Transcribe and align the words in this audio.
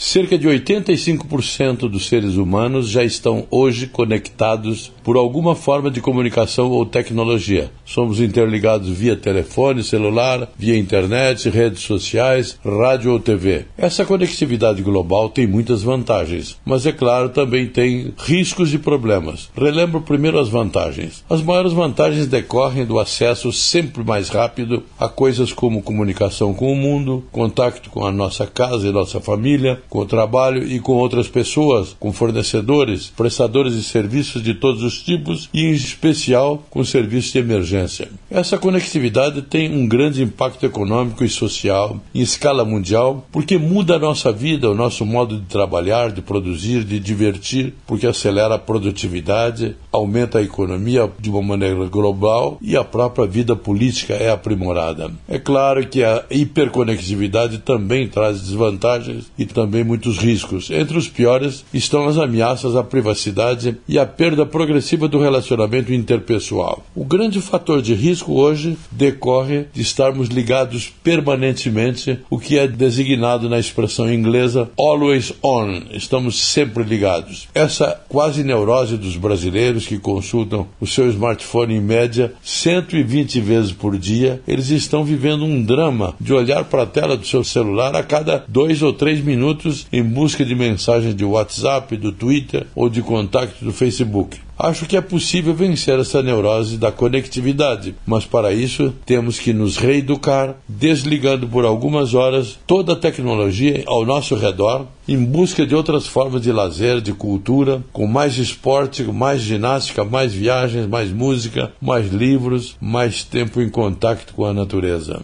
Cerca 0.00 0.38
de 0.38 0.46
85% 0.46 1.90
dos 1.90 2.06
seres 2.06 2.36
humanos 2.36 2.88
já 2.88 3.02
estão 3.02 3.48
hoje 3.50 3.88
conectados 3.88 4.92
por 5.02 5.16
alguma 5.16 5.56
forma 5.56 5.90
de 5.90 6.00
comunicação 6.00 6.70
ou 6.70 6.86
tecnologia. 6.86 7.68
Somos 7.84 8.20
interligados 8.20 8.90
via 8.90 9.16
telefone, 9.16 9.82
celular, 9.82 10.48
via 10.56 10.78
internet, 10.78 11.50
redes 11.50 11.82
sociais, 11.82 12.56
rádio 12.64 13.10
ou 13.10 13.18
TV. 13.18 13.64
Essa 13.76 14.04
conectividade 14.04 14.82
global 14.82 15.30
tem 15.30 15.48
muitas 15.48 15.82
vantagens, 15.82 16.56
mas 16.64 16.86
é 16.86 16.92
claro 16.92 17.30
também 17.30 17.66
tem 17.66 18.14
riscos 18.18 18.72
e 18.72 18.78
problemas. 18.78 19.50
Relembro 19.56 20.00
primeiro 20.00 20.38
as 20.38 20.48
vantagens. 20.48 21.24
As 21.28 21.42
maiores 21.42 21.72
vantagens 21.72 22.28
decorrem 22.28 22.86
do 22.86 23.00
acesso 23.00 23.52
sempre 23.52 24.04
mais 24.04 24.28
rápido 24.28 24.84
a 24.96 25.08
coisas 25.08 25.52
como 25.52 25.82
comunicação 25.82 26.54
com 26.54 26.72
o 26.72 26.76
mundo, 26.76 27.24
contato 27.32 27.90
com 27.90 28.06
a 28.06 28.12
nossa 28.12 28.46
casa 28.46 28.86
e 28.86 28.92
nossa 28.92 29.20
família, 29.20 29.82
com 29.88 30.00
o 30.00 30.06
trabalho 30.06 30.66
e 30.66 30.78
com 30.80 30.92
outras 30.92 31.28
pessoas, 31.28 31.96
com 31.98 32.12
fornecedores, 32.12 33.12
prestadores 33.16 33.74
de 33.74 33.82
serviços 33.82 34.42
de 34.42 34.54
todos 34.54 34.82
os 34.82 35.02
tipos 35.02 35.48
e, 35.52 35.64
em 35.64 35.72
especial, 35.72 36.62
com 36.70 36.84
serviços 36.84 37.32
de 37.32 37.38
emergência. 37.38 38.08
Essa 38.30 38.58
conectividade 38.58 39.40
tem 39.40 39.72
um 39.72 39.88
grande 39.88 40.22
impacto 40.22 40.66
econômico 40.66 41.24
e 41.24 41.30
social 41.30 41.98
em 42.14 42.20
escala 42.20 42.62
mundial 42.62 43.26
porque 43.32 43.56
muda 43.56 43.96
a 43.96 43.98
nossa 43.98 44.30
vida, 44.30 44.70
o 44.70 44.74
nosso 44.74 45.06
modo 45.06 45.38
de 45.38 45.46
trabalhar, 45.46 46.12
de 46.12 46.20
produzir, 46.20 46.84
de 46.84 47.00
divertir, 47.00 47.72
porque 47.86 48.06
acelera 48.06 48.56
a 48.56 48.58
produtividade, 48.58 49.74
aumenta 49.90 50.38
a 50.38 50.42
economia 50.42 51.10
de 51.18 51.30
uma 51.30 51.40
maneira 51.40 51.86
global 51.86 52.58
e 52.60 52.76
a 52.76 52.84
própria 52.84 53.26
vida 53.26 53.56
política 53.56 54.12
é 54.12 54.30
aprimorada. 54.30 55.10
É 55.26 55.38
claro 55.38 55.86
que 55.86 56.04
a 56.04 56.22
hiperconectividade 56.30 57.58
também 57.58 58.08
traz 58.08 58.42
desvantagens 58.42 59.24
e 59.38 59.46
também 59.46 59.82
muitos 59.82 60.18
riscos. 60.18 60.70
Entre 60.70 60.98
os 60.98 61.08
piores 61.08 61.64
estão 61.72 62.06
as 62.06 62.18
ameaças 62.18 62.76
à 62.76 62.84
privacidade 62.84 63.78
e 63.88 63.98
a 63.98 64.04
perda 64.04 64.44
progressiva 64.44 65.08
do 65.08 65.18
relacionamento 65.18 65.94
interpessoal. 65.94 66.84
O 66.94 67.06
grande 67.06 67.40
fator 67.40 67.80
de 67.80 67.94
risco 68.18 68.32
hoje 68.32 68.76
decorre 68.90 69.66
de 69.72 69.80
estarmos 69.80 70.28
ligados 70.28 70.92
permanentemente, 71.02 72.18
o 72.28 72.38
que 72.38 72.58
é 72.58 72.66
designado 72.66 73.48
na 73.48 73.58
expressão 73.58 74.12
inglesa 74.12 74.70
always 74.76 75.32
on. 75.42 75.82
Estamos 75.92 76.40
sempre 76.42 76.82
ligados. 76.82 77.48
Essa 77.54 78.00
quase 78.08 78.42
neurose 78.42 78.96
dos 78.96 79.16
brasileiros 79.16 79.86
que 79.86 79.98
consultam 79.98 80.66
o 80.80 80.86
seu 80.86 81.08
smartphone 81.10 81.74
em 81.74 81.80
média 81.80 82.32
120 82.42 83.40
vezes 83.40 83.72
por 83.72 83.96
dia, 83.96 84.40
eles 84.46 84.70
estão 84.70 85.04
vivendo 85.04 85.44
um 85.44 85.62
drama 85.62 86.14
de 86.20 86.32
olhar 86.32 86.64
para 86.64 86.82
a 86.82 86.86
tela 86.86 87.16
do 87.16 87.26
seu 87.26 87.44
celular 87.44 87.94
a 87.94 88.02
cada 88.02 88.44
dois 88.48 88.82
ou 88.82 88.92
três 88.92 89.20
minutos 89.22 89.86
em 89.92 90.02
busca 90.02 90.44
de 90.44 90.54
mensagens 90.54 91.14
de 91.14 91.24
WhatsApp, 91.24 91.96
do 91.96 92.12
Twitter 92.12 92.66
ou 92.74 92.88
de 92.88 93.02
contato 93.02 93.64
do 93.64 93.72
Facebook. 93.72 94.47
Acho 94.58 94.86
que 94.86 94.96
é 94.96 95.00
possível 95.00 95.54
vencer 95.54 96.00
essa 96.00 96.20
neurose 96.20 96.76
da 96.76 96.90
conectividade, 96.90 97.94
mas 98.04 98.26
para 98.26 98.52
isso 98.52 98.92
temos 99.06 99.38
que 99.38 99.52
nos 99.52 99.76
reeducar, 99.76 100.56
desligando 100.68 101.46
por 101.46 101.64
algumas 101.64 102.12
horas 102.12 102.58
toda 102.66 102.94
a 102.94 102.96
tecnologia 102.96 103.84
ao 103.86 104.04
nosso 104.04 104.34
redor, 104.34 104.86
em 105.06 105.24
busca 105.24 105.64
de 105.64 105.76
outras 105.76 106.08
formas 106.08 106.42
de 106.42 106.50
lazer, 106.50 107.00
de 107.00 107.12
cultura, 107.12 107.84
com 107.92 108.08
mais 108.08 108.36
esporte, 108.36 109.04
mais 109.04 109.42
ginástica, 109.42 110.04
mais 110.04 110.34
viagens, 110.34 110.88
mais 110.88 111.12
música, 111.12 111.70
mais 111.80 112.12
livros, 112.12 112.76
mais 112.80 113.22
tempo 113.22 113.62
em 113.62 113.68
contato 113.68 114.34
com 114.34 114.44
a 114.44 114.52
natureza. 114.52 115.22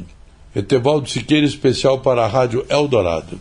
Etevaldo 0.55 1.09
Siqueira, 1.09 1.45
especial 1.45 1.99
para 1.99 2.25
a 2.25 2.29
Rádio 2.29 2.65
Eldorado. 2.69 3.41